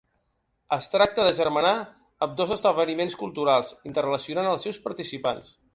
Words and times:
Es 0.77 0.87
tracta 0.93 1.25
d’agermanar 1.27 1.75
ambdós 2.27 2.55
esdeveniments 2.57 3.19
culturals 3.23 3.71
interrelacionant 3.93 4.53
els 4.55 4.69
seus 4.71 4.87
participants. 4.89 5.59